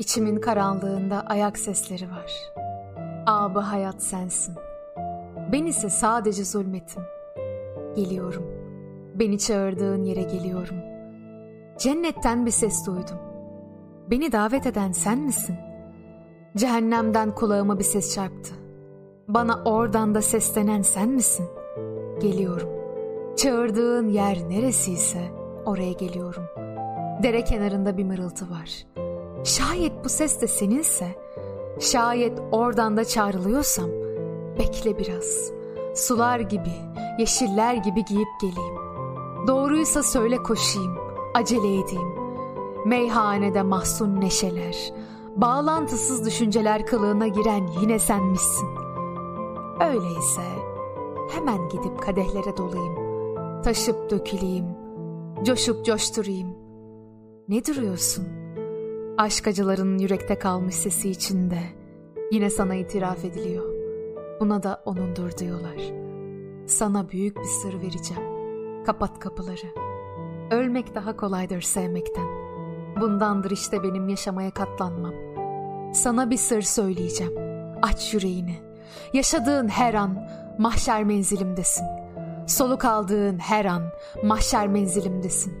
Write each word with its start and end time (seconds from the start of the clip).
İçimin 0.00 0.36
karanlığında 0.36 1.20
ayak 1.26 1.58
sesleri 1.58 2.10
var. 2.10 2.32
Abı 3.26 3.58
hayat 3.58 4.02
sensin. 4.02 4.54
Ben 5.52 5.66
ise 5.66 5.90
sadece 5.90 6.44
zulmetim. 6.44 7.02
Geliyorum. 7.96 8.44
Beni 9.14 9.38
çağırdığın 9.38 10.02
yere 10.02 10.22
geliyorum. 10.22 10.76
Cennetten 11.78 12.46
bir 12.46 12.50
ses 12.50 12.86
duydum. 12.86 13.18
Beni 14.10 14.32
davet 14.32 14.66
eden 14.66 14.92
sen 14.92 15.18
misin? 15.18 15.56
Cehennemden 16.56 17.34
kulağıma 17.34 17.78
bir 17.78 17.84
ses 17.84 18.14
çarptı. 18.14 18.54
Bana 19.28 19.62
oradan 19.64 20.14
da 20.14 20.22
seslenen 20.22 20.82
sen 20.82 21.08
misin? 21.08 21.46
Geliyorum. 22.20 22.68
Çağırdığın 23.36 24.08
yer 24.08 24.48
neresiyse 24.48 25.20
oraya 25.66 25.92
geliyorum. 25.92 26.44
Dere 27.22 27.44
kenarında 27.44 27.96
bir 27.96 28.04
mırıltı 28.04 28.50
var. 28.50 28.86
Şayet 29.44 30.04
bu 30.04 30.08
ses 30.08 30.40
de 30.40 30.46
seninse, 30.46 31.06
şayet 31.78 32.38
oradan 32.52 32.96
da 32.96 33.04
çağrılıyorsam, 33.04 33.90
bekle 34.58 34.98
biraz. 34.98 35.52
Sular 35.94 36.40
gibi, 36.40 36.72
yeşiller 37.18 37.74
gibi 37.74 38.04
giyip 38.04 38.28
geleyim. 38.40 38.74
Doğruysa 39.46 40.02
söyle 40.02 40.36
koşayım, 40.36 40.98
acele 41.34 41.78
edeyim. 41.80 42.14
Meyhanede 42.86 43.62
mahzun 43.62 44.20
neşeler, 44.20 44.92
bağlantısız 45.36 46.26
düşünceler 46.26 46.86
kılığına 46.86 47.28
giren 47.28 47.68
yine 47.80 47.98
senmişsin. 47.98 48.68
Öyleyse 49.80 50.42
hemen 51.30 51.68
gidip 51.68 52.02
kadehlere 52.02 52.56
dolayım, 52.56 52.94
taşıp 53.62 54.10
döküleyim, 54.10 54.66
coşup 55.44 55.84
coşturayım. 55.84 56.48
Ne 57.48 57.64
duruyorsun? 57.64 58.26
Aşk 59.20 59.46
acılarının 59.46 59.98
yürekte 59.98 60.38
kalmış 60.38 60.74
sesi 60.74 61.10
içinde 61.10 61.58
yine 62.32 62.50
sana 62.50 62.74
itiraf 62.74 63.24
ediliyor. 63.24 63.64
Buna 64.40 64.62
da 64.62 64.82
onundur 64.84 65.38
diyorlar. 65.38 65.92
Sana 66.66 67.08
büyük 67.08 67.36
bir 67.36 67.44
sır 67.44 67.74
vereceğim. 67.74 68.22
Kapat 68.84 69.18
kapıları. 69.18 69.74
Ölmek 70.50 70.94
daha 70.94 71.16
kolaydır 71.16 71.60
sevmekten. 71.60 72.26
Bundandır 73.00 73.50
işte 73.50 73.82
benim 73.82 74.08
yaşamaya 74.08 74.50
katlanmam. 74.50 75.14
Sana 75.94 76.30
bir 76.30 76.36
sır 76.36 76.62
söyleyeceğim. 76.62 77.34
Aç 77.82 78.14
yüreğini. 78.14 78.58
Yaşadığın 79.12 79.68
her 79.68 79.94
an 79.94 80.28
mahşer 80.58 81.04
menzilimdesin. 81.04 81.86
Soluk 82.46 82.84
aldığın 82.84 83.38
her 83.38 83.64
an 83.64 83.82
mahşer 84.24 84.68
menzilimdesin. 84.68 85.54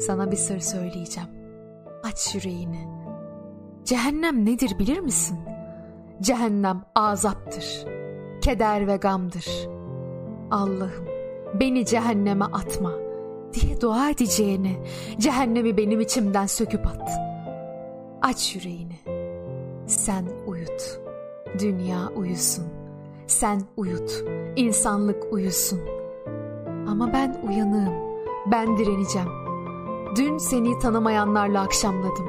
Sana 0.00 0.30
bir 0.30 0.36
sır 0.36 0.60
söyleyeceğim. 0.60 1.39
Aç 2.02 2.34
yüreğini. 2.34 2.88
Cehennem 3.84 4.46
nedir 4.46 4.78
bilir 4.78 4.98
misin? 4.98 5.38
Cehennem 6.20 6.82
azaptır. 6.94 7.86
Keder 8.40 8.86
ve 8.86 8.96
gamdır. 8.96 9.46
Allah'ım 10.50 11.04
beni 11.60 11.86
cehenneme 11.86 12.44
atma 12.44 12.92
diye 13.52 13.80
dua 13.80 14.10
edeceğini 14.10 14.76
cehennemi 15.18 15.76
benim 15.76 16.00
içimden 16.00 16.46
söküp 16.46 16.86
at. 16.86 17.10
Aç 18.22 18.56
yüreğini. 18.56 18.98
Sen 19.86 20.24
uyut. 20.46 21.00
Dünya 21.58 22.08
uyusun. 22.16 22.64
Sen 23.26 23.62
uyut. 23.76 24.24
İnsanlık 24.56 25.32
uyusun. 25.32 25.80
Ama 26.88 27.12
ben 27.12 27.40
uyanığım. 27.48 27.94
Ben 28.52 28.78
direneceğim. 28.78 29.28
Dün 30.16 30.38
seni 30.38 30.78
tanımayanlarla 30.78 31.60
akşamladım. 31.60 32.26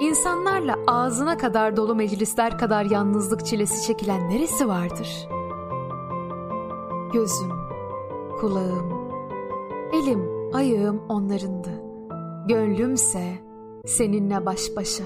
İnsanlarla 0.00 0.78
ağzına 0.86 1.36
kadar 1.36 1.76
dolu 1.76 1.94
meclisler 1.94 2.58
kadar 2.58 2.84
yalnızlık 2.84 3.46
çilesi 3.46 3.86
çekilen 3.86 4.30
neresi 4.30 4.68
vardır? 4.68 5.28
Gözüm, 7.12 7.52
kulağım, 8.40 8.92
elim, 9.92 10.28
ayağım 10.54 11.00
onlarındı. 11.08 11.70
Gönlümse 12.48 13.32
seninle 13.86 14.46
baş 14.46 14.76
başa. 14.76 15.04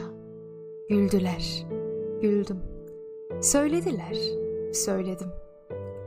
Güldüler, 0.88 1.66
güldüm. 2.22 2.58
Söylediler, 3.40 4.16
söyledim. 4.72 5.28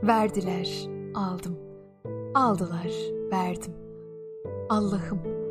Verdiler, 0.02 0.88
aldım. 1.14 1.58
Aldılar, 2.34 2.92
verdim. 3.32 3.72
Allah'ım, 4.68 5.41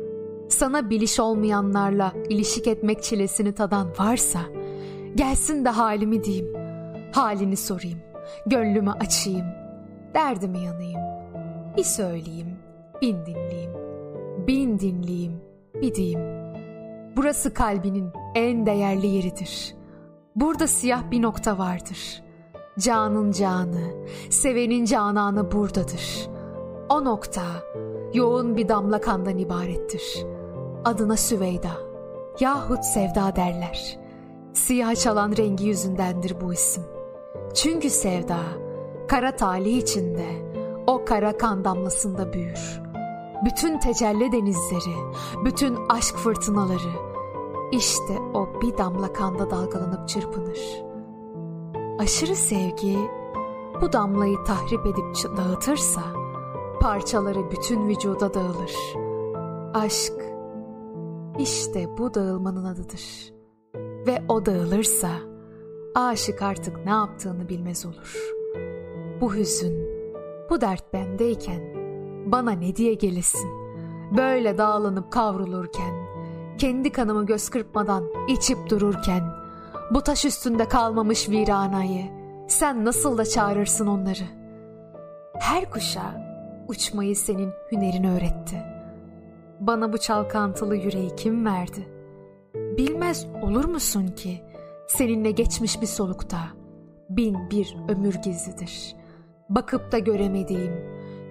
sana 0.62 0.90
biliş 0.90 1.20
olmayanlarla 1.20 2.12
ilişik 2.28 2.66
etmek 2.66 3.02
çilesini 3.02 3.54
tadan 3.54 3.88
varsa, 3.98 4.38
gelsin 5.14 5.64
de 5.64 5.68
halimi 5.68 6.24
diyeyim, 6.24 6.56
halini 7.12 7.56
sorayım, 7.56 7.98
gönlümü 8.46 8.90
açayım, 8.90 9.46
derdimi 10.14 10.58
yanayım, 10.58 11.00
bir 11.76 11.84
söyleyeyim, 11.84 12.56
bin 13.02 13.26
dinleyeyim, 13.26 13.72
bin 14.46 14.78
dinleyeyim, 14.78 15.40
bir 15.74 15.94
diyeyim. 15.94 16.20
Burası 17.16 17.54
kalbinin 17.54 18.10
en 18.34 18.66
değerli 18.66 19.06
yeridir. 19.06 19.74
Burada 20.36 20.66
siyah 20.66 21.10
bir 21.10 21.22
nokta 21.22 21.58
vardır. 21.58 22.22
Canın 22.78 23.32
canı, 23.32 24.06
sevenin 24.30 24.84
cananı 24.84 25.52
buradadır. 25.52 26.28
O 26.88 27.04
nokta 27.04 27.42
yoğun 28.14 28.56
bir 28.56 28.68
damla 28.68 29.00
kandan 29.00 29.38
ibarettir. 29.38 30.41
Adına 30.84 31.16
Süveyda 31.16 31.70
yahut 32.40 32.84
Sevda 32.84 33.36
derler. 33.36 33.98
Siyah 34.52 34.94
çalan 34.94 35.36
rengi 35.36 35.64
yüzündendir 35.64 36.40
bu 36.40 36.52
isim. 36.52 36.82
Çünkü 37.54 37.90
Sevda 37.90 38.38
kara 39.08 39.36
talih 39.36 39.76
içinde 39.76 40.26
o 40.86 41.04
kara 41.04 41.36
kan 41.36 41.64
damlasında 41.64 42.32
büyür. 42.32 42.80
Bütün 43.44 43.78
tecelli 43.78 44.32
denizleri, 44.32 44.96
bütün 45.44 45.78
aşk 45.88 46.16
fırtınaları 46.16 47.12
işte 47.72 48.18
o 48.34 48.60
bir 48.62 48.78
damla 48.78 49.12
kanda 49.12 49.50
dalgalanıp 49.50 50.08
çırpınır. 50.08 50.82
Aşırı 51.98 52.36
sevgi 52.36 52.98
bu 53.80 53.92
damlayı 53.92 54.36
tahrip 54.44 54.86
edip 54.86 55.36
dağıtırsa 55.36 56.02
parçaları 56.80 57.50
bütün 57.50 57.88
vücuda 57.88 58.34
dağılır. 58.34 58.74
Aşk 59.74 60.31
işte 61.38 61.98
bu 61.98 62.14
dağılmanın 62.14 62.64
adıdır. 62.64 63.32
Ve 64.06 64.22
o 64.28 64.46
dağılırsa 64.46 65.10
aşık 65.94 66.42
artık 66.42 66.84
ne 66.84 66.90
yaptığını 66.90 67.48
bilmez 67.48 67.86
olur. 67.86 68.32
Bu 69.20 69.34
hüzün, 69.34 69.88
bu 70.50 70.60
dert 70.60 70.92
bendeyken 70.92 71.60
bana 72.26 72.50
ne 72.50 72.76
diye 72.76 72.94
gelesin? 72.94 73.50
Böyle 74.16 74.58
dağlanıp 74.58 75.12
kavrulurken, 75.12 75.94
kendi 76.58 76.92
kanımı 76.92 77.26
göz 77.26 77.48
kırpmadan 77.48 78.04
içip 78.28 78.70
dururken, 78.70 79.22
bu 79.90 80.00
taş 80.00 80.24
üstünde 80.24 80.68
kalmamış 80.68 81.28
viranayı, 81.28 82.04
sen 82.48 82.84
nasıl 82.84 83.18
da 83.18 83.24
çağırırsın 83.24 83.86
onları? 83.86 84.24
Her 85.40 85.70
kuşa 85.70 86.32
uçmayı 86.68 87.16
senin 87.16 87.50
hünerin 87.72 88.04
öğretti. 88.04 88.71
Bana 89.66 89.92
bu 89.92 89.98
çalkantılı 89.98 90.76
yüreği 90.76 91.16
kim 91.16 91.46
verdi? 91.46 91.88
Bilmez 92.54 93.26
olur 93.42 93.64
musun 93.64 94.06
ki 94.06 94.40
seninle 94.88 95.30
geçmiş 95.30 95.80
bir 95.80 95.86
solukta 95.86 96.38
bin 97.10 97.50
bir 97.50 97.76
ömür 97.88 98.14
gizlidir. 98.14 98.96
Bakıp 99.48 99.92
da 99.92 99.98
göremediğim, 99.98 100.72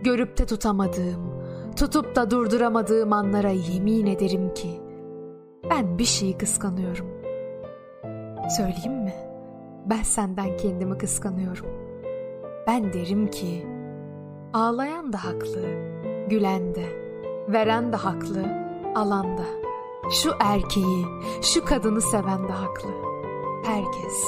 görüp 0.03 0.37
de 0.37 0.45
tutamadığım, 0.45 1.41
tutup 1.75 2.15
da 2.15 2.31
durduramadığım 2.31 3.13
anlara 3.13 3.49
yemin 3.49 4.05
ederim 4.05 4.53
ki 4.53 4.81
ben 5.69 5.97
bir 5.97 6.05
şeyi 6.05 6.37
kıskanıyorum. 6.37 7.07
Söyleyeyim 8.57 9.03
mi? 9.03 9.13
Ben 9.85 10.03
senden 10.03 10.57
kendimi 10.57 10.97
kıskanıyorum. 10.97 11.67
Ben 12.67 12.93
derim 12.93 13.27
ki 13.27 13.67
ağlayan 14.53 15.13
da 15.13 15.25
haklı, 15.25 15.65
gülen 16.29 16.75
de, 16.75 17.00
veren 17.47 17.93
de 17.93 17.95
haklı, 17.95 18.45
alan 18.95 19.37
da. 19.37 19.45
Şu 20.11 20.31
erkeği, 20.39 21.05
şu 21.41 21.65
kadını 21.65 22.01
seven 22.01 22.47
de 22.47 22.51
haklı. 22.51 22.89
Herkes, 23.63 24.23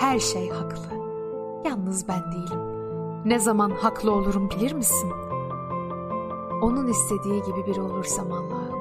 her 0.00 0.18
şey 0.18 0.50
haklı. 0.50 0.98
Yalnız 1.64 2.08
ben 2.08 2.22
değilim. 2.32 2.60
Ne 3.24 3.38
zaman 3.38 3.70
haklı 3.70 4.12
olurum 4.12 4.50
bilir 4.50 4.72
misin? 4.72 5.12
Onun 6.62 6.86
istediği 6.86 7.42
gibi 7.42 7.66
biri 7.66 7.80
olursam 7.80 8.32
Allah'ım 8.32 8.77